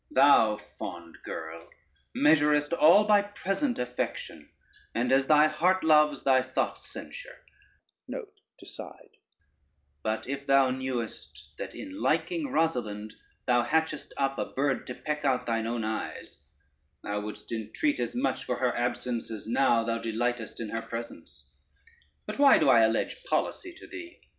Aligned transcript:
Thou, 0.09 0.57
fond 0.79 1.19
girl, 1.23 1.69
measurest 2.15 2.73
all 2.73 3.03
by 3.03 3.21
present 3.21 3.77
affection, 3.77 4.49
and 4.95 5.11
as 5.11 5.27
thy 5.27 5.45
heart 5.47 5.83
loves, 5.83 6.23
thy 6.23 6.41
thoughts 6.41 6.91
censure; 6.91 7.45
but 8.07 8.29
if 10.27 10.47
thou 10.47 10.71
knowest 10.71 11.53
that 11.59 11.75
in 11.75 12.01
liking 12.01 12.47
Rosalynde 12.47 13.13
thou 13.45 13.61
hatchest 13.61 14.11
up 14.17 14.39
a 14.39 14.45
bird 14.45 14.87
to 14.87 14.95
peck 14.95 15.23
out 15.23 15.45
thine 15.45 15.67
own 15.67 15.83
eyes, 15.83 16.39
thou 17.03 17.19
wouldst 17.21 17.51
entreat 17.51 17.99
as 17.99 18.15
much 18.15 18.43
for 18.43 18.55
her 18.55 18.75
absence 18.75 19.29
as 19.29 19.47
now 19.47 19.83
thou 19.83 19.99
delightest 19.99 20.59
in 20.59 20.69
her 20.69 20.81
presence. 20.81 21.47
But 22.25 22.39
why 22.39 22.57
do 22.57 22.69
I 22.69 22.79
allege 22.79 23.23
policy 23.25 23.71
to 23.77 23.85
thee? 23.85 24.19